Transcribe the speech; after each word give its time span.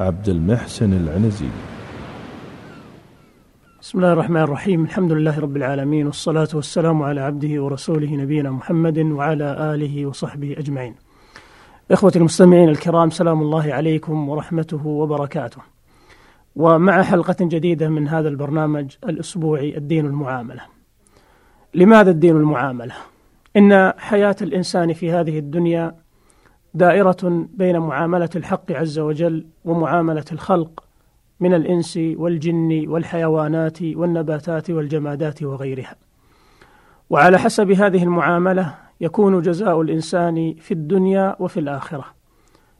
عبد 0.00 0.28
المحسن 0.28 0.92
العنزي. 0.92 1.48
بسم 3.80 3.98
الله 3.98 4.12
الرحمن 4.12 4.42
الرحيم. 4.42 4.84
الحمد 4.84 5.12
لله 5.12 5.40
رب 5.40 5.56
العالمين 5.56 6.06
والصلاة 6.06 6.48
والسلام 6.54 7.02
على 7.02 7.20
عبده 7.20 7.62
ورسوله 7.62 8.10
نبينا 8.10 8.50
محمد 8.50 8.98
وعلى 8.98 9.74
آله 9.74 10.06
وصحبه 10.06 10.54
أجمعين. 10.58 10.94
إخوة 11.90 12.12
المستمعين 12.16 12.68
الكرام 12.68 13.10
سلام 13.10 13.42
الله 13.42 13.74
عليكم 13.74 14.28
ورحمته 14.28 14.86
وبركاته. 14.86 15.62
ومع 16.56 17.02
حلقة 17.02 17.36
جديدة 17.40 17.88
من 17.88 18.08
هذا 18.08 18.28
البرنامج 18.28 18.96
الأسبوعي 19.08 19.76
الدين 19.76 20.06
المعاملة. 20.06 20.62
لماذا 21.74 22.10
الدين 22.10 22.36
المعاملة؟ 22.36 22.94
إن 23.56 23.92
حياة 23.98 24.36
الإنسان 24.42 24.92
في 24.92 25.12
هذه 25.12 25.38
الدنيا 25.38 25.94
دائرة 26.74 27.46
بين 27.54 27.78
معاملة 27.78 28.28
الحق 28.36 28.72
عز 28.72 28.98
وجل 28.98 29.46
ومعاملة 29.64 30.24
الخلق 30.32 30.84
من 31.40 31.54
الإنس 31.54 31.96
والجن 31.96 32.84
والحيوانات 32.88 33.82
والنباتات 33.82 34.70
والجمادات 34.70 35.42
وغيرها. 35.42 35.96
وعلى 37.10 37.38
حسب 37.38 37.70
هذه 37.70 38.02
المعاملة 38.02 38.74
يكون 39.00 39.42
جزاء 39.42 39.80
الإنسان 39.80 40.54
في 40.54 40.74
الدنيا 40.74 41.36
وفي 41.38 41.60
الآخرة. 41.60 42.04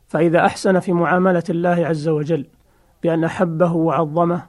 فإذا 0.08 0.46
أحسن 0.46 0.80
في 0.80 0.92
معاملة 0.92 1.42
الله 1.50 1.86
عز 1.86 2.08
وجل 2.08 2.46
بأن 3.02 3.24
أحبه 3.24 3.72
وعظمه 3.72 4.42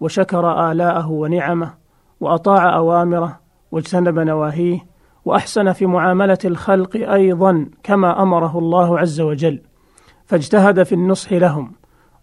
وشكر 0.00 0.72
آلاءه 0.72 1.10
ونعمه 1.10 1.74
وأطاع 2.20 2.76
أوامره 2.76 3.40
واجتنب 3.72 4.18
نواهيه 4.18 4.85
وأحسن 5.26 5.72
في 5.72 5.86
معاملة 5.86 6.38
الخلق 6.44 6.96
أيضا 6.96 7.66
كما 7.82 8.22
أمره 8.22 8.58
الله 8.58 8.98
عز 8.98 9.20
وجل 9.20 9.60
فاجتهد 10.26 10.82
في 10.82 10.94
النصح 10.94 11.32
لهم 11.32 11.72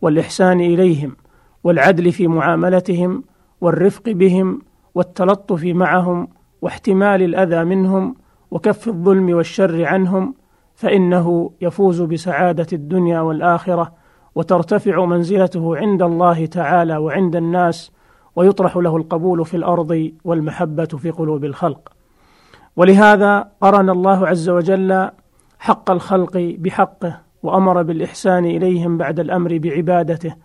والإحسان 0.01 0.59
إليهم 0.59 1.15
والعدل 1.63 2.11
في 2.11 2.27
معاملتهم 2.27 3.23
والرفق 3.61 4.09
بهم 4.09 4.61
والتلطف 4.95 5.63
معهم 5.63 6.27
واحتمال 6.61 7.21
الأذى 7.21 7.63
منهم 7.63 8.15
وكف 8.51 8.87
الظلم 8.87 9.33
والشر 9.33 9.85
عنهم 9.85 10.35
فإنه 10.75 11.51
يفوز 11.61 12.01
بسعادة 12.01 12.67
الدنيا 12.73 13.21
والآخرة 13.21 13.93
وترتفع 14.35 15.05
منزلته 15.05 15.77
عند 15.77 16.01
الله 16.01 16.45
تعالى 16.45 16.97
وعند 16.97 17.35
الناس 17.35 17.91
ويطرح 18.35 18.77
له 18.77 18.97
القبول 18.97 19.45
في 19.45 19.57
الأرض 19.57 20.11
والمحبة 20.23 20.85
في 20.85 21.11
قلوب 21.11 21.45
الخلق. 21.45 22.02
ولهذا 22.75 23.49
قرن 23.61 23.89
الله 23.89 24.27
عز 24.27 24.49
وجل 24.49 25.09
حق 25.59 25.91
الخلق 25.91 26.55
بحقه 26.59 27.19
وأمر 27.43 27.81
بالإحسان 27.81 28.45
إليهم 28.45 28.97
بعد 28.97 29.19
الأمر 29.19 29.57
بعبادته 29.57 30.35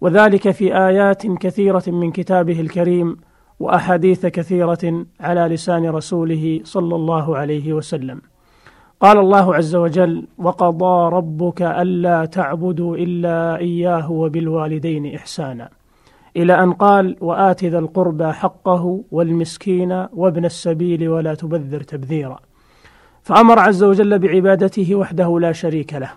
وذلك 0.00 0.50
في 0.50 0.76
آيات 0.76 1.26
كثيرة 1.26 1.82
من 1.86 2.12
كتابه 2.12 2.60
الكريم 2.60 3.16
وأحاديث 3.60 4.26
كثيرة 4.26 5.06
على 5.20 5.40
لسان 5.40 5.88
رسوله 5.88 6.60
صلى 6.64 6.94
الله 6.94 7.36
عليه 7.36 7.72
وسلم. 7.72 8.20
قال 9.00 9.18
الله 9.18 9.54
عز 9.54 9.76
وجل 9.76 10.28
وقضى 10.38 11.16
ربك 11.16 11.62
ألا 11.62 12.24
تعبدوا 12.24 12.96
إلا 12.96 13.56
إياه 13.56 14.12
وبالوالدين 14.12 15.14
إحسانا 15.14 15.68
إلى 16.36 16.62
أن 16.62 16.72
قال 16.72 17.16
وآت 17.20 17.64
ذا 17.64 17.78
القربى 17.78 18.32
حقه 18.32 19.04
والمسكين 19.10 20.06
وابن 20.12 20.44
السبيل 20.44 21.08
ولا 21.08 21.34
تبذر 21.34 21.80
تبذيرا. 21.80 22.38
فأمر 23.22 23.58
عز 23.58 23.82
وجل 23.82 24.18
بعبادته 24.18 24.94
وحده 24.94 25.38
لا 25.40 25.52
شريك 25.52 25.94
له. 25.94 26.10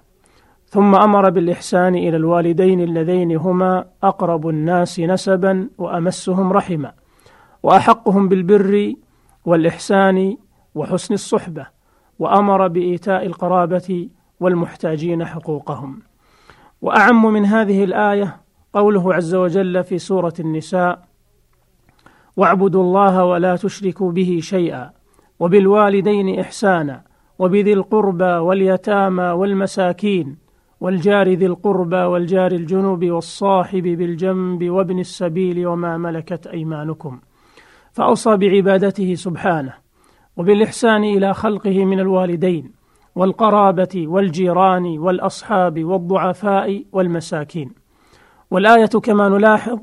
ثم 0.68 0.96
أمر 0.96 1.30
بالإحسان 1.30 1.96
إلى 1.96 2.18
الوالدين 2.18 2.82
اللذين 2.82 3.38
هما 3.38 3.86
أقرب 4.04 4.50
الناس 4.50 5.00
نسبا 5.00 5.70
وأمسهم 5.78 6.54
رحما 6.54 6.92
وأحقهم 7.64 8.30
بالبر 8.30 8.94
والإحسان 9.46 10.38
وحسن 10.76 11.14
الصحبة 11.14 11.68
وأمر 12.20 12.68
بإيتاء 12.68 13.26
القرابة 13.26 14.10
والمحتاجين 14.40 15.26
حقوقهم. 15.26 16.00
وأعم 16.82 17.34
من 17.34 17.46
هذه 17.46 17.84
الآية 17.84 18.49
قوله 18.74 19.14
عز 19.14 19.36
وجل 19.36 19.84
في 19.84 19.98
سورة 19.98 20.34
النساء 20.40 21.08
واعبدوا 22.38 22.84
الله 22.84 23.26
ولا 23.26 23.56
تشركوا 23.56 24.12
به 24.12 24.40
شيئا 24.42 24.92
وبالوالدين 25.40 26.40
إحسانا 26.40 27.04
وبذي 27.40 27.74
القربى 27.74 28.24
واليتامى 28.24 29.24
والمساكين 29.24 30.38
والجار 30.82 31.30
ذي 31.30 31.46
القربى 31.46 31.96
والجار 31.96 32.52
الجنوب 32.52 33.06
والصاحب 33.06 33.84
بالجنب 33.84 34.70
وابن 34.70 35.00
السبيل 35.00 35.68
وما 35.68 35.98
ملكت 35.98 36.48
أيمانكم. 36.48 37.20
فأوصى 37.92 38.38
بعبادته 38.38 39.16
سبحانه 39.16 39.74
وبالإحسان 40.38 41.04
إلى 41.04 41.34
خلقه 41.34 41.86
من 41.86 42.00
الوالدين 42.00 42.72
والقرابة 43.16 44.08
والجيران 44.08 45.00
والأصحاب 45.00 45.84
والضعفاء 45.84 46.86
والمساكين. 46.92 47.79
والآية 48.52 48.86
كما 48.86 49.30
نلاحظ 49.30 49.80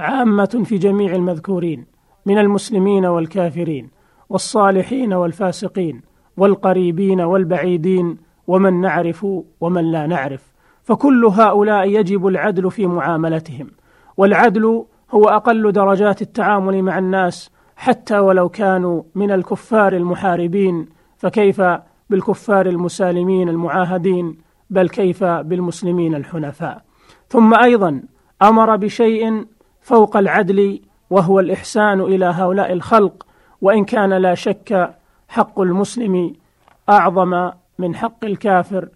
عامة 0.00 0.62
في 0.64 0.78
جميع 0.78 1.14
المذكورين 1.14 1.86
من 2.26 2.38
المسلمين 2.38 3.06
والكافرين 3.06 3.90
والصالحين 4.28 5.12
والفاسقين 5.12 6.02
والقريبين 6.36 7.20
والبعيدين 7.20 8.16
ومن 8.46 8.80
نعرف 8.80 9.26
ومن 9.60 9.92
لا 9.92 10.06
نعرف. 10.06 10.52
فكل 10.82 11.24
هؤلاء 11.24 11.88
يجب 11.88 12.26
العدل 12.26 12.70
في 12.70 12.86
معاملتهم 12.86 13.70
والعدل 14.16 14.84
هو 15.10 15.28
أقل 15.28 15.72
درجات 15.72 16.22
التعامل 16.22 16.82
مع 16.82 16.98
الناس 16.98 17.50
حتى 17.76 18.18
ولو 18.18 18.48
كانوا 18.48 19.02
من 19.14 19.30
الكفار 19.30 19.92
المحاربين. 19.96 20.88
فكيف 21.16 21.62
بالكفار 22.10 22.66
المسالمين 22.66 23.48
المعاهدين؟ 23.48 24.38
بل 24.70 24.88
كيف 24.88 25.24
بالمسلمين 25.24 26.14
الحنفاء. 26.14 26.87
ثم 27.28 27.54
أيضا 27.54 28.02
أمر 28.42 28.76
بشيء 28.76 29.46
فوق 29.80 30.16
العدل 30.16 30.80
وهو 31.10 31.40
الإحسان 31.40 32.00
إلى 32.00 32.24
هؤلاء 32.24 32.72
الخلق 32.72 33.26
وإن 33.62 33.84
كان 33.84 34.12
لا 34.12 34.34
شك 34.34 34.94
حق 35.28 35.60
المسلم 35.60 36.32
أعظم 36.88 37.50
من 37.78 37.94
حق 37.94 38.24
الكافر 38.24 38.88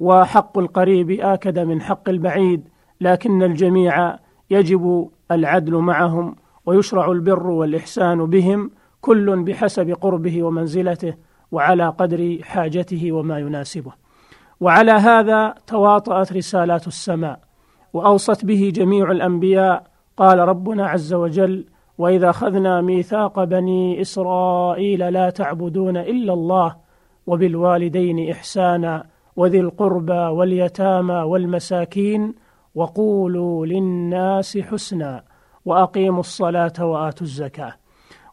وحق 0.00 0.58
القريب 0.58 1.10
آكد 1.10 1.58
من 1.58 1.82
حق 1.82 2.08
البعيد 2.08 2.68
لكن 3.00 3.42
الجميع 3.42 4.16
يجب 4.50 5.10
العدل 5.30 5.74
معهم 5.74 6.36
ويشرع 6.66 7.12
البر 7.12 7.46
والإحسان 7.46 8.26
بهم 8.26 8.70
كل 9.00 9.42
بحسب 9.42 9.90
قربه 9.90 10.42
ومنزلته 10.42 11.14
وعلى 11.52 11.88
قدر 11.88 12.38
حاجته 12.42 13.12
وما 13.12 13.38
يناسبه. 13.38 13.92
وعلى 14.60 14.92
هذا 14.92 15.54
تواطأت 15.66 16.32
رسالات 16.32 16.86
السماء. 16.86 17.40
وأوصت 17.96 18.44
به 18.44 18.72
جميع 18.74 19.10
الأنبياء 19.10 19.86
قال 20.16 20.38
ربنا 20.38 20.86
عز 20.86 21.14
وجل 21.14 21.64
وإذا 21.98 22.30
أخذنا 22.30 22.80
ميثاق 22.80 23.44
بني 23.44 24.00
إسرائيل 24.00 25.12
لا 25.12 25.30
تعبدون 25.30 25.96
إلا 25.96 26.32
الله 26.32 26.76
وبالوالدين 27.26 28.30
إحسانا 28.30 29.04
وذي 29.36 29.60
القربى 29.60 30.12
واليتامى 30.12 31.14
والمساكين 31.14 32.34
وقولوا 32.74 33.66
للناس 33.66 34.58
حسنا 34.58 35.22
وأقيموا 35.64 36.20
الصلاة 36.20 36.72
وآتوا 36.80 37.26
الزكاة. 37.26 37.72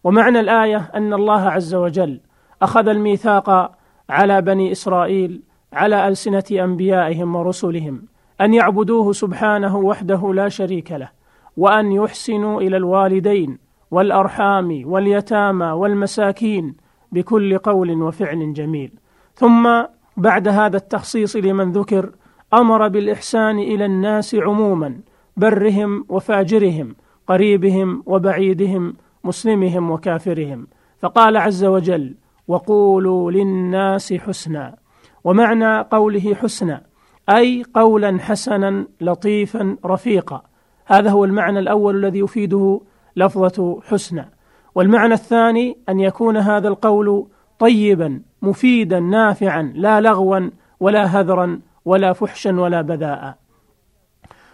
ومعنى 0.04 0.40
الآية 0.40 0.92
أن 0.96 1.14
الله 1.14 1.42
عز 1.42 1.76
وجل 1.76 2.20
أخذ 2.62 2.88
الميثاق 2.88 3.72
على 4.10 4.42
بني 4.42 4.72
إسرائيل 4.72 5.42
على 5.74 6.08
ألسنة 6.08 6.44
أنبيائهم 6.52 7.36
ورسلهم. 7.36 8.13
أن 8.44 8.54
يعبدوه 8.54 9.12
سبحانه 9.12 9.78
وحده 9.78 10.34
لا 10.34 10.50
شريك 10.50 10.92
له 10.92 11.10
وأن 11.58 11.92
يحسنوا 11.92 12.62
إلى 12.62 12.78
الوالدين 12.78 13.58
والأرحام 13.92 14.82
واليتامى 14.86 15.66
والمساكين 15.66 16.76
بكل 17.12 17.58
قول 17.58 18.02
وفعل 18.02 18.54
جميل. 18.54 18.92
ثم 19.36 19.84
بعد 20.18 20.48
هذا 20.48 20.78
التخصيص 20.78 21.36
لمن 21.36 21.72
ذكر 21.72 22.12
أمر 22.54 22.88
بالإحسان 22.88 23.60
إلى 23.60 23.86
الناس 23.86 24.36
عموما 24.36 25.00
برهم 25.38 26.06
وفاجرهم 26.10 26.96
قريبهم 27.28 28.04
وبعيدهم 28.06 28.96
مسلمهم 29.24 29.92
وكافرهم. 29.92 30.68
فقال 31.00 31.38
عز 31.38 31.66
وجل 31.66 32.16
وقولوا 32.48 33.32
للناس 33.32 34.14
حسنا. 34.14 34.76
ومعنى 35.24 35.82
قوله 35.82 36.36
حسنا 36.36 36.93
أي 37.30 37.64
قولا 37.74 38.20
حسنا 38.20 38.88
لطيفا 39.02 39.78
رفيقا. 39.86 40.44
هذا 40.86 41.10
هو 41.10 41.26
المعنى 41.26 41.60
الأول 41.60 41.96
الذي 41.96 42.20
يفيده 42.20 42.82
لفظة 43.16 43.82
حسنى 43.82 44.30
والمعنى 44.76 45.14
الثاني 45.14 45.78
أن 45.90 46.00
يكون 46.00 46.38
هذا 46.38 46.68
القول 46.68 47.28
طيبا 47.60 48.22
مفيدا 48.42 49.00
نافعا 49.00 49.74
لا 49.76 50.02
لغوا 50.02 50.50
ولا 50.80 51.06
هذرا 51.06 51.60
ولا 51.86 52.14
فحشا 52.14 52.62
ولا 52.62 52.82
بذاء. 52.82 53.38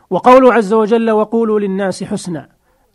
وقوله 0.09 0.53
عز 0.53 0.73
وجل 0.73 1.11
وقولوا 1.11 1.59
للناس 1.59 2.03
حسنا. 2.03 2.49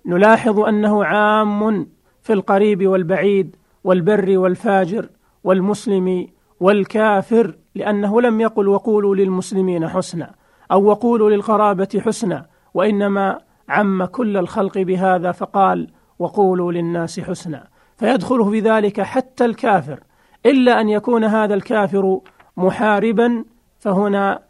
نلاحظ 0.07 0.61
أنه 0.61 1.05
عام 1.05 1.87
في 2.23 2.33
القريب 2.33 2.87
والبعيد 2.87 3.57
والبر 3.85 4.39
والفاجر 4.39 5.09
والمسلم 5.45 6.27
والكافر 6.61 7.55
لأنه 7.75 8.21
لم 8.21 8.41
يقل 8.41 8.69
وقولوا 8.69 9.15
للمسلمين 9.15 9.89
حسنا 9.89 10.35
أو 10.73 10.85
وقولوا 10.85 11.31
للقرابة 11.31 11.89
حسنا 12.05 12.47
وإنما 12.75 13.39
عم 13.69 14.05
كل 14.05 14.37
الخلق 14.37 14.79
بهذا 14.79 15.33
فقال 15.33 15.89
وقولوا 16.19 16.73
للناس 16.73 17.21
حسنا. 17.21 17.69
فيدخل 17.97 18.51
في 18.51 18.61
ذلك 18.61 19.01
حتى 19.01 19.45
الكافر 19.45 20.01
إلا 20.47 20.81
أن 20.81 20.89
يكون 20.89 21.25
هذا 21.25 21.55
الكافر 21.55 22.21
محاربا 22.57 23.45
فهنا 23.79 24.43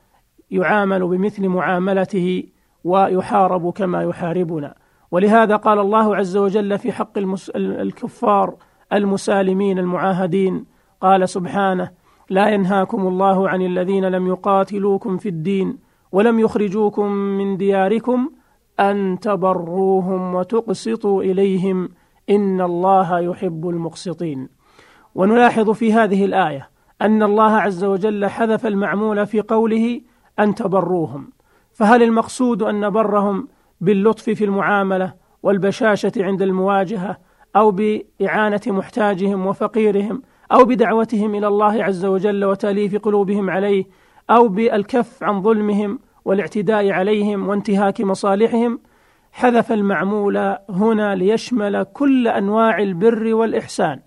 يعامل 0.51 1.07
بمثل 1.07 1.49
معاملته 1.49 2.45
ويحارب 2.85 3.73
كما 3.73 4.03
يحاربنا. 4.03 4.75
ولهذا 5.11 5.57
قال 5.57 5.79
الله 5.79 6.17
عز 6.17 6.37
وجل 6.37 6.79
في 6.79 6.93
حق 6.93 7.19
الكفار 7.57 8.55
المسالمين 8.93 9.79
المعاهدين 9.79 10.74
قال 11.05 11.29
سبحانه 11.29 11.91
لا 12.31 12.49
ينهاكم 12.49 13.07
الله 13.09 13.49
عن 13.49 13.63
الذين 13.63 14.05
لم 14.05 14.27
يقاتلوكم 14.27 15.17
في 15.17 15.29
الدين 15.29 15.79
ولم 16.13 16.39
يخرجوكم 16.39 17.07
من 17.13 17.57
دياركم 17.57 18.31
أن 18.81 19.19
تبروهم 19.21 20.35
وتقسطوا 20.35 21.23
إليهم 21.23 21.89
إن 22.31 22.61
الله 22.61 23.21
يحب 23.21 23.69
المقسطين. 23.69 24.49
ونلاحظ 25.15 25.71
في 25.71 25.93
هذه 25.93 26.25
الآية 26.25 26.71
أن 27.03 27.23
الله 27.23 27.53
عز 27.57 27.85
وجل 27.85 28.27
حذف 28.27 28.67
المعمول 28.67 29.27
في 29.27 29.41
قوله 29.41 30.01
أن 30.39 30.55
تبروهم. 30.55 31.33
فهل 31.73 32.03
المقصود 32.03 32.63
أن 32.63 32.81
نبرهم 32.81 33.49
باللطف 33.81 34.31
في 34.31 34.45
المعاملة 34.45 35.15
والبشاشة 35.43 36.13
عند 36.17 36.43
المواجهة 36.43 37.19
أو 37.57 37.71
بإعانة 37.71 38.61
محتاجهم 38.67 39.47
وفقيرهم 39.47 40.23
أو 40.53 40.65
بدعوتهم 40.65 41.35
إلى 41.35 41.47
الله 41.47 41.85
عز 41.85 42.05
وجل 42.05 42.45
وتأليف 42.45 42.97
قلوبهم 42.97 43.51
عليه 43.51 43.85
أو 44.31 44.49
بالكف 44.49 45.23
عن 45.23 45.43
ظلمهم 45.43 45.99
والاعتداء 46.25 46.91
عليهم 46.91 47.49
وانتهاك 47.49 48.01
مصالحهم 48.01 48.81
حذف 49.33 49.73
المعمول 49.73 50.57
هنا 50.69 51.15
ليشمل 51.15 51.83
كل 51.83 52.29
أنواع 52.29 52.79
البر 52.79 53.35
والإحسان 53.35 54.01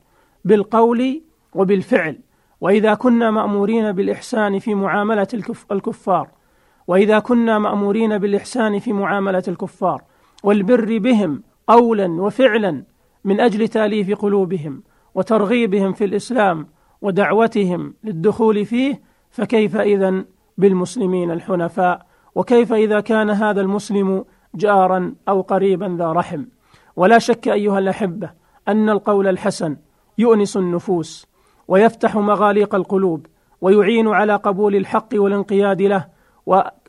بالقول 0.45 1.21
وبالفعل. 1.55 2.19
وإذا 2.61 2.93
كنا 2.93 3.31
مأمورين 3.31 3.91
بالإحسان 3.91 4.59
في 4.59 4.75
معاملة 4.75 5.27
الكفار 5.71 6.29
وإذا 6.87 7.19
كنا 7.19 7.59
مأمورين 7.59 8.17
بالإحسان 8.17 8.79
في 8.79 8.93
معاملة 8.93 9.43
الكفار 9.47 10.03
والبر 10.43 10.97
بهم 10.97 11.43
قولا 11.67 12.21
وفعلا 12.21 12.83
من 13.23 13.39
أجل 13.39 13.67
تأليف 13.67 14.15
قلوبهم 14.15 14.83
وترغيبهم 15.17 15.93
في 15.93 16.05
الإسلام 16.05 16.67
ودعوتهم 17.01 17.93
للدخول 18.03 18.65
فيه 18.65 19.01
فكيف 19.29 19.75
اذا 19.75 20.25
بالمسلمين 20.57 21.31
الحنفاء؟ 21.31 22.05
وكيف 22.35 22.73
إذا 22.73 22.99
كان 22.99 23.29
هذا 23.29 23.61
المسلم 23.61 24.25
جارا 24.55 25.15
أو 25.29 25.41
قريبا 25.41 25.95
ذا 25.99 26.11
رحم؟ 26.11 26.45
ولا 26.95 27.19
شك 27.19 27.47
أيها 27.47 27.79
الأحبة 27.79 28.29
أن 28.67 28.89
القول 28.89 29.27
الحسن 29.27 29.77
يؤنس 30.17 30.57
النفوس 30.57 31.27
ويفتح 31.67 32.15
مغاليق 32.17 32.75
القلوب 32.75 33.25
ويعين 33.61 34.07
على 34.07 34.35
قبول 34.35 34.75
الحق 34.75 35.09
والانقياد 35.13 35.81
له 35.81 36.07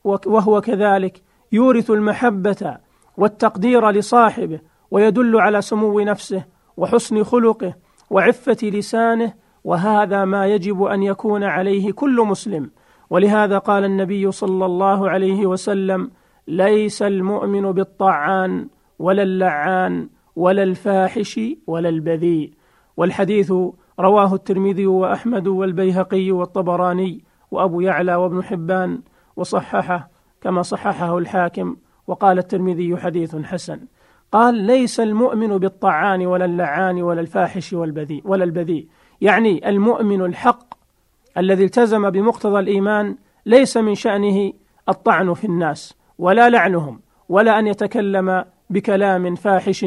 وهو 0.05 0.61
كذلك 0.61 1.23
يورث 1.53 1.91
المحبة 1.91 2.77
والتقدير 3.17 3.91
لصاحبه 3.91 4.61
ويدل 4.91 5.41
على 5.41 5.63
سمو 5.63 6.01
نفسه 6.01 6.45
وحسن 6.77 7.25
خلقه 7.25 7.75
وعفة 8.11 8.57
لسانه 8.63 9.33
وهذا 9.65 10.25
ما 10.25 10.47
يجب 10.47 10.83
أن 10.83 11.03
يكون 11.03 11.45
عليه 11.45 11.93
كل 11.93 12.27
مسلم. 12.27 12.71
ولهذا 13.11 13.59
قال 13.59 13.85
النبي 13.85 14.33
صلى 14.33 14.67
الله 14.67 15.11
عليه 15.11 15.47
وسلم 15.47 16.11
ليس 16.49 17.03
المؤمن 17.03 17.73
بالطعان 17.73 18.69
ولا 18.99 19.23
اللعان 19.23 20.09
ولا 20.37 20.63
الفاحش 20.63 21.41
ولا 21.67 21.89
البذيء 21.89 22.53
والحديث 22.97 23.53
رواه 24.01 24.35
الترمذي 24.35 24.87
وأحمد 24.87 25.47
والبيهقي 25.47 26.31
والطبراني 26.31 27.25
وأبو 27.51 27.81
يعلى 27.81 28.15
وابن 28.15 28.43
حبان 28.43 29.01
وصححه 29.37 30.11
كما 30.41 30.63
صححه 30.63 31.19
الحاكم 31.19 31.77
وقال 32.07 32.39
الترمذي 32.39 32.97
حديث 32.97 33.37
حسن. 33.37 33.81
قال 34.33 34.55
ليس 34.55 35.01
المؤمن 35.01 35.59
بالطعان 35.59 36.27
ولا 36.27 36.45
اللعان 36.45 37.03
ولا 37.03 37.21
الفاحش 37.21 37.73
والبذيء 37.73 38.23
ولا 38.25 38.45
البذيء. 38.45 38.89
يعني 39.21 39.69
المؤمن 39.69 40.25
الحق 40.25 40.75
الذي 41.39 41.65
التزم 41.65 42.11
بمقتضى 42.11 42.59
الإيمان 42.59 43.17
ليس 43.47 43.77
من 43.77 43.95
شأنه 43.95 44.53
الطعن 44.89 45.35
في 45.35 45.45
الناس 45.45 45.95
ولا 46.19 46.51
لعنهم 46.51 47.01
ولا 47.29 47.59
أن 47.59 47.67
يتكلم 47.67 48.45
بكلام 48.71 49.35
فاحش 49.35 49.87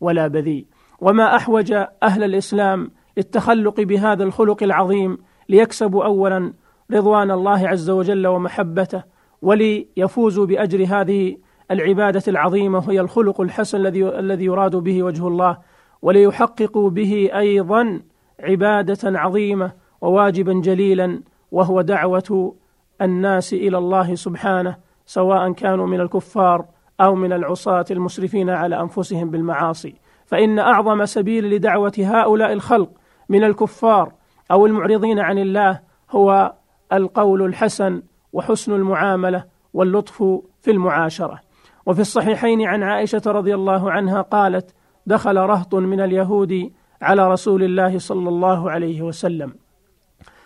ولا 0.00 0.28
بذيء. 0.28 0.66
وما 1.00 1.36
أحوج 1.36 1.72
أهل 2.02 2.24
الإسلام 2.24 2.90
للتخلق 3.16 3.80
بهذا 3.80 4.24
الخلق 4.24 4.62
العظيم 4.62 5.18
ليكسبوا 5.48 6.04
اولا 6.04 6.52
رضوان 6.92 7.30
الله 7.30 7.68
عز 7.68 7.90
وجل 7.90 8.26
ومحبته 8.26 9.02
وليفوزوا 9.42 10.46
بأجر 10.46 10.86
هذه 10.88 11.36
العبادة 11.70 12.22
العظيمة 12.28 12.78
وهي 12.78 13.00
الخلق 13.00 13.40
الحسن 13.40 13.78
الذي 13.78 14.08
الذي 14.08 14.44
يراد 14.44 14.76
به 14.76 15.02
وجه 15.02 15.28
الله 15.28 15.58
وليحققوا 16.02 16.90
به 16.90 17.30
أيضا 17.34 18.00
عبادة 18.40 19.18
عظيمة 19.18 19.72
وواجبا 20.00 20.52
جليلا 20.52 21.20
وهو 21.52 21.80
دعوة 21.80 22.54
الناس 23.02 23.52
إلى 23.52 23.78
الله 23.78 24.14
سبحانه 24.14 24.76
سواء 25.06 25.52
كانوا 25.52 25.86
من 25.86 26.00
الكفار 26.00 26.64
أو 27.00 27.14
من 27.14 27.32
العصاة 27.32 27.84
المسرفين 27.90 28.50
على 28.50 28.80
أنفسهم 28.80 29.30
بالمعاصي. 29.30 29.94
فإن 30.26 30.58
أعظم 30.58 31.04
سبيل 31.04 31.50
لدعوة 31.50 31.92
هؤلاء 31.98 32.52
الخلق 32.52 32.90
من 33.28 33.44
الكفار 33.44 34.12
أو 34.50 34.66
المعرضين 34.66 35.18
عن 35.18 35.38
الله 35.38 35.80
هو 36.10 36.52
القول 36.92 37.42
الحسن 37.42 38.02
وحسن 38.32 38.72
المعاملة 38.72 39.44
واللطف 39.74 40.22
في 40.60 40.70
المعاشرة. 40.70 41.40
وفي 41.86 42.00
الصحيحين 42.00 42.62
عن 42.62 42.82
عائشة 42.82 43.22
رضي 43.26 43.54
الله 43.54 43.90
عنها 43.90 44.22
قالت 44.22 44.74
دخل 45.06 45.36
رهط 45.36 45.74
من 45.74 46.00
اليهود 46.00 46.72
على 47.02 47.32
رسول 47.32 47.62
الله 47.62 47.98
صلى 47.98 48.28
الله 48.28 48.70
عليه 48.70 49.02
وسلم. 49.02 49.54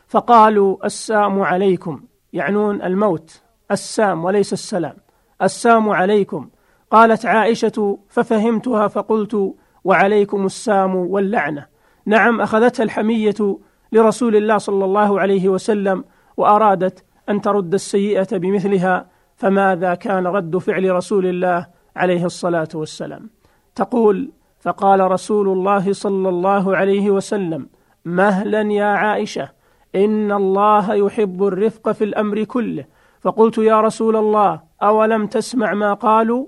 فقالوا 0.08 0.86
السام 0.86 1.42
عليكم. 1.42 2.04
يعنون 2.32 2.82
الموت. 2.82 3.42
السام 3.70 4.24
وليس 4.24 4.52
السلام. 4.52 4.96
السام 5.42 5.88
عليكم. 5.88 6.48
قالت 6.90 7.26
عائشة 7.26 7.98
ففهمتها 8.08 8.88
فقلت 8.88 9.54
وعليكم 9.84 10.46
السام 10.46 10.96
واللعنة. 10.96 11.66
نعم 12.06 12.40
أخذتها 12.40 12.84
الحمية 12.84 13.58
لرسول 13.92 14.36
الله 14.36 14.58
صلى 14.58 14.84
الله 14.84 15.20
عليه 15.20 15.48
وسلم 15.48 16.04
وأرادت 16.36 17.04
أن 17.28 17.40
ترد 17.40 17.74
السيئة 17.74 18.36
بمثلها 18.36 19.06
فماذا 19.36 19.94
كان 19.94 20.26
رد 20.26 20.58
فعل 20.58 20.90
رسول 20.90 21.26
الله 21.26 21.66
عليه 21.96 22.24
الصلاة 22.24 22.68
والسلام؟ 22.74 23.30
تقول 23.74 24.30
فقال 24.60 25.00
رسول 25.00 25.48
الله 25.48 25.92
صلى 25.92 26.28
الله 26.28 26.76
عليه 26.76 27.10
وسلم 27.10 27.68
مهلا 28.04 28.72
يا 28.72 28.84
عائشة 28.84 29.48
إن 29.94 30.32
الله 30.32 30.94
يحب 30.94 31.44
الرفق 31.44 31.92
في 31.92 32.04
الأمر 32.04 32.44
كله. 32.44 32.84
فقلت 33.20 33.58
يا 33.58 33.80
رسول 33.80 34.16
الله 34.16 34.60
أولم 34.82 35.26
تسمع 35.26 35.74
ما 35.74 35.94
قالوا؟ 35.94 36.46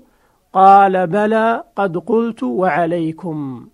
قال 0.53 1.07
بلى 1.07 1.63
قد 1.75 1.97
قلت 1.97 2.43
وعليكم. 2.43 3.67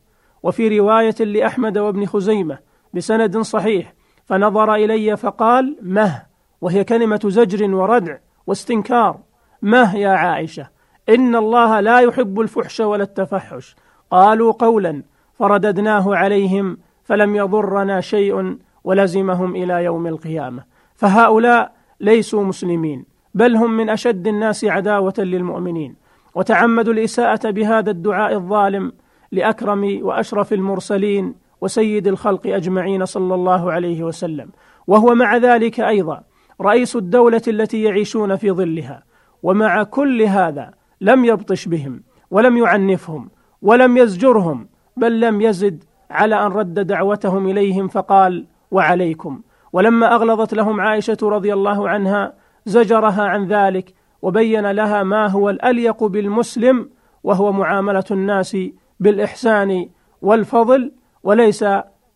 وفي 0.43 0.79
رواية 0.79 1.15
لأحمد 1.19 1.77
وابن 1.77 2.05
خزيمة 2.05 2.57
بسند 2.93 3.37
صحيح 3.37 3.93
فنظر 4.25 4.75
إلي 4.75 5.17
فقال 5.17 5.77
مه 5.81 6.23
وهي 6.61 6.83
كلمة 6.83 7.21
زجر 7.25 7.75
وردع. 7.75 8.17
واستنكار. 8.47 9.19
مه 9.61 9.95
يا 9.95 10.09
عائشة؟ 10.09 10.67
إن 11.09 11.35
الله 11.35 11.79
لا 11.79 11.99
يحب 11.99 12.39
الفحش 12.39 12.79
ولا 12.79 13.03
التفحش. 13.03 13.75
قالوا 14.11 14.51
قولا 14.51 15.03
فرددناه 15.33 16.15
عليهم 16.15 16.77
فلم 17.03 17.35
يضرنا 17.35 18.01
شيء 18.01 18.57
ولزمهم 18.83 19.55
إلى 19.55 19.83
يوم 19.83 20.07
القيامة. 20.07 20.63
فهؤلاء 20.95 21.71
ليسوا 21.99 22.43
مسلمين 22.43 23.05
بل 23.33 23.55
هم 23.55 23.77
من 23.77 23.89
أشد 23.89 24.27
الناس 24.27 24.65
عداوة 24.65 25.13
للمؤمنين. 25.17 25.95
وتعمدوا 26.35 26.93
الإساءة 26.93 27.49
بهذا 27.49 27.91
الدعاء 27.91 28.33
الظالم 28.33 28.93
لأكرم 29.31 29.99
وأشرف 30.01 30.53
المرسلين 30.53 31.35
وسيد 31.61 32.07
الخلق 32.07 32.47
أجمعين 32.47 33.05
صلى 33.05 33.35
الله 33.35 33.71
عليه 33.71 34.03
وسلم. 34.03 34.49
وهو 34.87 35.15
مع 35.15 35.37
ذلك 35.37 35.79
أيضا 35.79 36.23
رئيس 36.61 36.95
الدولة 36.95 37.41
التي 37.47 37.83
يعيشون 37.83 38.35
في 38.35 38.51
ظلها 38.51 39.03
ومع 39.43 39.83
كل 39.83 40.21
هذا 40.21 40.73
لم 41.01 41.25
يبطش 41.25 41.67
بهم 41.67 42.03
ولم 42.31 42.57
يعنفهم 42.57 43.29
ولم 43.61 43.97
يزجرهم 43.97 44.67
بل 44.97 45.19
لم 45.19 45.41
يزد 45.41 45.83
على 46.09 46.45
أن 46.45 46.51
رد 46.51 46.73
دعوتهم 46.73 47.47
إليهم 47.47 47.87
فقال 47.87 48.45
وعليكم 48.71 49.41
ولما 49.73 50.15
أغلظت 50.15 50.53
لهم 50.53 50.81
عائشة 50.81 51.17
رضي 51.23 51.53
الله 51.53 51.89
عنها 51.89 52.33
زجرها 52.65 53.23
عن 53.23 53.47
ذلك 53.47 53.93
وبين 54.21 54.71
لها 54.71 55.03
ما 55.03 55.27
هو 55.27 55.49
الأليق 55.49 56.03
بالمسلم 56.03 56.89
وهو 57.23 57.51
معاملة 57.51 58.03
الناس 58.11 58.57
بالإحسان 58.99 59.89
والفضل 60.21 60.91
وليس 61.23 61.65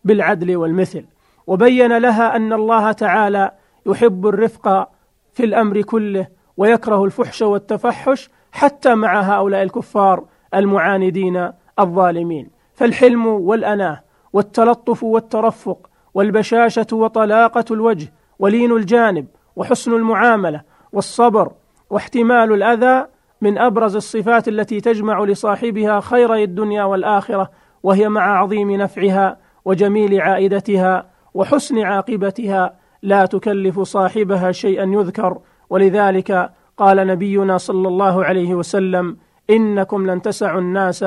بالعدل 0.04 0.56
والمثل. 0.56 1.04
وبين 1.46 1.98
لها 1.98 2.36
أن 2.36 2.52
الله 2.52 2.92
تعالى 2.92 3.52
يحب 3.86 4.26
الرفق 4.26 4.88
في 5.32 5.44
الأمر 5.44 5.82
كله 5.82 6.26
ويكره 6.56 7.04
الفحش 7.04 7.42
والتفحش 7.42 8.30
حتى 8.52 8.94
مع 8.94 9.20
هؤلاء 9.20 9.62
الكفار 9.62 10.24
المعاندين 10.54 11.50
الظالمين. 11.78 12.50
فالحلم 12.74 13.26
والأناة 13.26 14.02
والتلطف 14.32 15.02
والترفق 15.02 15.90
والبشاشة 16.14 16.86
وطلاقة 16.92 17.64
الوجه 17.70 18.12
ولين 18.38 18.72
الجانب 18.72 19.26
وحسن 19.56 19.92
المعاملة 19.92 20.62
والصبر 20.92 21.52
واحتمال 21.90 22.52
الأذى 22.52 23.06
من 23.40 23.58
أبرز 23.58 23.96
الصفات 23.96 24.48
التي 24.48 24.80
تجمع 24.80 25.24
لصاحبها 25.24 26.00
خيري 26.00 26.44
الدنيا 26.44 26.84
والآخرة 26.84 27.50
وهي 27.82 28.08
مع 28.08 28.38
عظيم 28.38 28.70
نفعها 28.70 29.36
وجميل 29.64 30.20
عائدتها 30.20 31.10
وحسن 31.34 31.78
عاقبتها 31.78 32.79
لا 33.02 33.26
تكلف 33.26 33.80
صاحبها 33.80 34.52
شيئا 34.52 34.84
يذكر. 34.84 35.38
ولذلك 35.70 36.50
قال 36.76 37.06
نبينا 37.06 37.58
صلى 37.58 37.88
الله 37.88 38.24
عليه 38.24 38.54
وسلم 38.54 39.16
إنكم 39.50 40.06
لن 40.06 40.22
تسعوا 40.22 40.60
الناس 40.60 41.04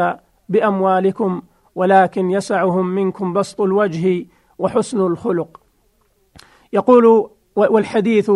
بأموالكم 0.49 1.41
ولكن 1.75 2.31
يسعهم 2.31 2.87
منكم 2.87 3.33
بسط 3.33 3.61
الوجه 3.61 4.25
وحسن 4.59 5.01
الخلق. 5.01 5.61
يقول 6.73 7.29
والحديث 7.55 8.31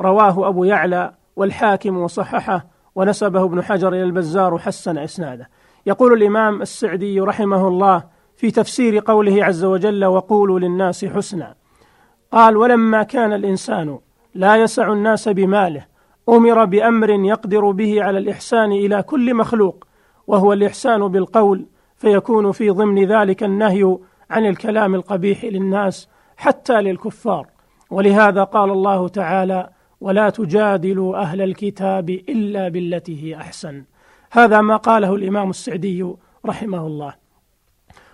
رواه 0.00 0.48
أبو 0.48 0.64
يعلى 0.64 1.12
والحاكم 1.36 1.96
وصححه 1.96 2.66
ونسبه 2.94 3.44
ابن 3.44 3.62
حجر 3.62 3.88
إلى 3.88 4.02
البزار 4.02 4.54
وحسن 4.54 4.98
إسناده. 4.98 5.48
يقول 5.86 6.12
الإمام 6.12 6.62
السعدي 6.62 7.20
رحمه 7.20 7.68
الله 7.68 8.04
في 8.36 8.50
تفسير 8.50 8.98
قوله 8.98 9.44
عز 9.44 9.64
وجل 9.64 10.04
وقولوا 10.04 10.58
للناس 10.58 11.04
حسنا. 11.04 11.54
قال 12.32 12.56
ولما 12.56 13.02
كان 13.02 13.32
الإنسان 13.32 13.98
لا 14.34 14.56
يسع 14.56 14.92
الناس 14.92 15.28
بماله 15.28 15.86
أمر 16.28 16.64
بأمر 16.64 17.10
يقدر 17.10 17.70
به 17.70 18.02
على 18.02 18.18
الإحسان 18.18 18.72
إلى 18.72 19.02
كل 19.02 19.34
مخلوق 19.34 19.86
وهو 20.26 20.52
الإحسان 20.52 21.08
بالقول 21.08 21.66
فيكون 21.96 22.52
في 22.52 22.70
ضمن 22.70 23.04
ذلك 23.04 23.42
النهي 23.42 23.98
عن 24.30 24.46
الكلام 24.46 24.94
القبيح 24.94 25.44
للناس 25.44 26.08
حتى 26.36 26.80
للكفار. 26.80 27.46
ولهذا 27.90 28.44
قال 28.44 28.70
الله 28.70 29.08
تعالى 29.08 29.70
ولا 30.00 30.30
تجادلوا 30.30 31.16
أهل 31.16 31.42
الكتاب 31.42 32.10
إلا 32.10 32.68
بالتي 32.68 33.24
هي 33.24 33.36
أحسن 33.36 33.84
هذا 34.30 34.60
ما 34.60 34.76
قاله 34.76 35.14
الإمام 35.14 35.50
السعدي 35.50 36.14
رحمه 36.46 36.86
الله. 36.86 37.14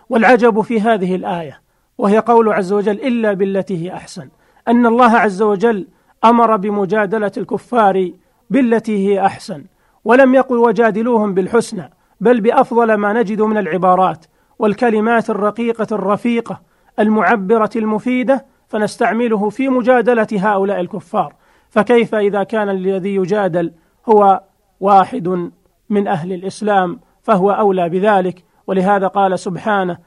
والعجب 0.09 0.61
في 0.61 0.81
هذه 0.81 1.15
الآية 1.15 1.61
وهي 1.99 2.19
قول 2.19 2.53
عز 2.53 2.73
وجل 2.73 3.01
إلا 3.01 3.33
بالتي 3.33 3.85
هي 3.85 3.95
أحسن. 3.95 4.29
أن 4.69 4.87
الله 4.87 5.11
عز 5.11 5.43
وجل 5.43 5.89
أمر 6.25 6.57
بمجادلة 6.57 7.33
الكفار 7.37 8.11
بالتي 8.51 9.09
هي 9.09 9.27
أحسن. 9.27 9.65
ولم 10.05 10.35
يقل 10.35 10.59
وجادلوهم 10.59 11.35
بالحسنى 11.35 11.91
بل 12.21 12.41
بأفضل 12.41 12.95
ما 12.95 13.13
نجد 13.13 13.43
من 13.43 13.59
العبارات 13.59 14.27
والكلمات 14.59 15.31
الرقيقة 15.31 15.87
الرفيقة 15.93 16.61
المعبرة 16.99 17.71
المفيدة 17.77 18.47
فنستعمله 18.69 19.49
في 19.49 19.69
مجادلة 19.69 20.27
هؤلاء 20.33 20.81
الكفار. 20.81 21.35
فكيف 21.71 22.15
إذا 22.15 22.43
كان 22.43 22.69
الذي 22.69 23.15
يجادل 23.15 23.73
هو 24.09 24.43
واحد 24.81 25.51
من 25.91 26.09
أهل 26.09 26.33
الإسلام 26.33 27.01
فهو 27.23 27.51
أولى 27.51 27.89
بذلك؟ 27.89 28.45
ولهذا 28.67 29.07
قال 29.07 29.39
سبحانه 29.39 29.99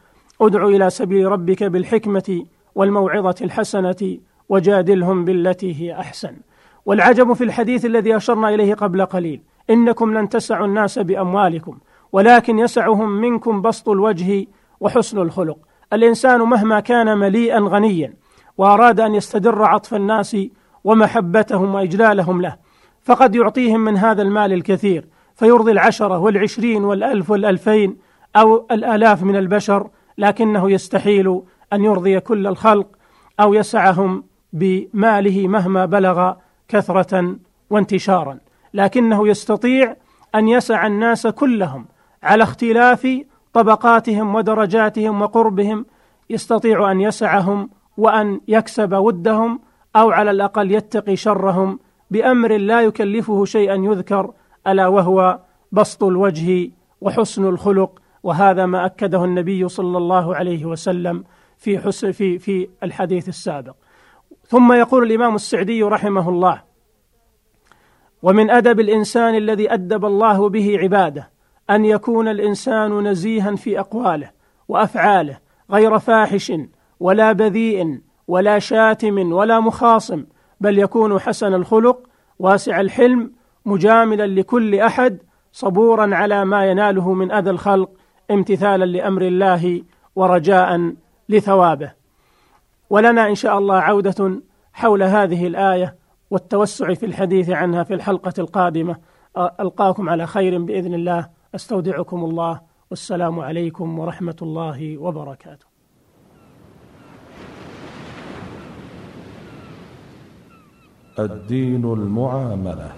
ادع 0.42 0.66
إلى 0.66 0.90
سبيل 0.90 1.26
ربك 1.32 1.64
بالحكمة 1.64 2.46
والموعظة 2.76 3.36
الحسنة 3.42 4.18
وجادلهم 4.50 5.26
بالتي 5.26 5.82
هي 5.82 6.00
أحسن. 6.00 6.36
والعجب 6.86 7.34
في 7.34 7.44
الحديث 7.44 7.86
الذي 7.86 8.16
أشرنا 8.16 8.50
إليه 8.50 8.74
قبل 8.74 9.06
قليل 9.06 9.42
إنكم 9.70 10.18
لن 10.18 10.30
تسعوا 10.30 10.66
الناس 10.66 11.00
بأموالكم 11.00 11.78
ولكن 12.12 12.60
يسعهم 12.60 13.10
منكم 13.10 13.62
بسط 13.62 13.90
الوجه 13.90 14.46
وحسن 14.80 15.20
الخلق. 15.20 15.58
الإنسان 15.94 16.42
مهما 16.42 16.80
كان 16.80 17.18
مليئا 17.18 17.60
غنيا 17.60 18.14
وأراد 18.58 19.00
أن 19.00 19.16
يستدر 19.16 19.64
عطف 19.64 19.94
الناس 19.94 20.38
ومحبتهم 20.84 21.76
وإجلالهم 21.76 22.42
له 22.42 22.56
فقد 23.04 23.36
يعطيهم 23.36 23.80
من 23.80 23.98
هذا 23.98 24.22
المال 24.22 24.54
الكثير 24.54 25.08
فيرضي 25.36 25.72
العشرة 25.72 26.18
والعشرين 26.18 26.84
والألف 26.84 27.30
والألفين 27.30 27.98
أو 28.36 28.66
الآلاف 28.72 29.24
من 29.24 29.36
البشر 29.36 29.90
لكنه 30.18 30.72
يستحيل 30.72 31.42
أن 31.74 31.84
يرضي 31.84 32.20
كل 32.20 32.48
الخلق 32.48 32.88
أو 33.40 33.54
يسعهم 33.54 34.24
بماله 34.54 35.48
مهما 35.48 35.86
بلغ 35.86 36.34
كثرة 36.68 37.36
وانتشارا. 37.70 38.40
لكنه 38.74 39.28
يستطيع 39.28 39.96
أن 40.36 40.48
يسع 40.48 40.88
الناس 40.88 41.28
كلهم 41.28 41.86
على 42.24 42.44
اختلاف 42.44 43.08
طبقاتهم 43.54 44.36
ودرجاتهم 44.36 45.22
وقربهم 45.22 45.86
يستطيع 46.30 46.92
أن 46.92 47.02
يسعهم 47.02 47.70
وأن 47.98 48.42
يكسب 48.48 48.94
ودهم 48.94 49.60
أو 49.96 50.12
على 50.12 50.32
الأقل 50.32 50.72
يتقي 50.72 51.16
شرهم 51.16 51.80
بأمر 52.12 52.58
لا 52.58 52.82
يكلفه 52.82 53.46
شيئا 53.46 53.76
يذكر 53.76 54.34
ألا 54.68 54.88
وهو 54.88 55.40
بسط 55.72 56.04
الوجه 56.04 56.72
وحسن 57.02 57.46
الخلق 57.46 58.00
وهذا 58.26 58.66
ما 58.66 58.86
أكده 58.86 59.26
النبي 59.26 59.68
صلى 59.68 59.98
الله 59.98 60.36
عليه 60.36 60.66
وسلم 60.66 61.24
في 61.58 61.80
حسن 61.80 62.12
في 62.12 62.40
في 62.40 62.70
الحديث 62.84 63.30
السابق. 63.30 63.76
ثم 64.48 64.74
يقول 64.74 65.04
الإمام 65.04 65.36
السعدي 65.36 65.84
رحمه 65.84 66.30
الله 66.30 66.62
ومن 68.24 68.50
أدب 68.50 68.80
الإنسان 68.80 69.36
الذي 69.36 69.74
أدب 69.74 70.06
الله 70.06 70.50
به 70.50 70.78
عباده 70.80 71.32
أن 71.70 71.86
يكون 71.86 72.28
الإنسان 72.28 73.08
نزيها 73.08 73.56
في 73.56 73.80
أقواله 73.80 74.32
وأفعاله 74.68 75.40
غير 75.72 76.00
فاحش 76.00 76.54
ولا 77.00 77.32
بذيء 77.32 78.00
ولا 78.28 78.60
شاتم 78.60 79.32
ولا 79.32 79.60
مخاصم 79.60 80.26
بل 80.62 80.80
يكون 80.80 81.20
حسن 81.20 81.54
الخلق 81.54 82.08
واسع 82.40 82.82
الحلم 82.82 83.32
مجاملا 83.66 84.28
لكل 84.28 84.76
أحد 84.76 85.18
صبورا 85.52 86.16
على 86.16 86.46
ما 86.46 86.66
يناله 86.66 87.14
من 87.14 87.32
أذى 87.32 87.50
الخلق 87.50 87.90
امتثالا 88.32 88.86
لأمر 88.86 89.22
الله 89.22 89.82
ورجاء 90.16 90.94
لثوابه. 91.30 91.92
ولنا 92.90 93.30
إن 93.30 93.36
شاء 93.36 93.58
الله 93.58 93.76
عودة 93.76 94.42
حول 94.74 95.04
هذه 95.04 95.48
الآية 95.48 95.96
والتوسع 96.32 96.94
في 96.94 97.06
الحديث 97.06 97.50
عنها 97.50 97.84
في 97.84 97.94
الحلقة 97.94 98.34
القادمة. 98.40 98.96
ألقاكم 99.38 100.10
على 100.10 100.28
خير 100.28 100.64
بإذن 100.64 100.94
الله. 100.94 101.30
أستودعكم 101.56 102.24
الله. 102.24 102.62
والسلام 102.92 103.40
عليكم 103.40 104.00
ورحمة 104.00 104.36
الله 104.42 104.98
وبركاته. 104.98 105.66
الدين 111.20 111.86
المعاملة. 111.86 112.92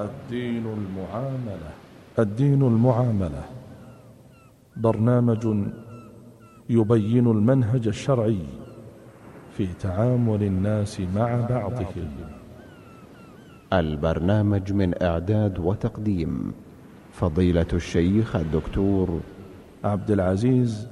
الدين 0.00 0.66
المعاملة. 0.66 1.70
الدين 2.18 2.62
المعاملة. 2.62 3.44
برنامج 4.76 5.46
يبين 6.70 7.26
المنهج 7.26 7.86
الشرعي 7.88 8.38
في 9.56 9.66
تعامل 9.80 10.42
الناس 10.42 11.00
مع 11.00 11.46
بعضهم. 11.50 12.08
البرنامج 13.72 14.72
من 14.72 15.02
إعداد 15.02 15.58
وتقديم 15.58 16.52
فضيلة 17.12 17.66
الشيخ 17.72 18.36
الدكتور 18.36 19.20
عبد 19.84 20.10
العزيز 20.10 20.88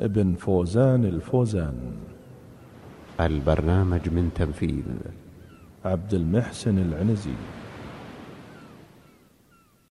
ابن 0.00 0.34
فوزان 0.34 1.04
الفوزان. 1.04 1.74
البرنامج 3.20 4.08
من 4.08 4.30
تنفيذ 4.34 4.84
عبد 5.84 6.14
المحسن 6.14 6.78
العنزي. 6.78 7.34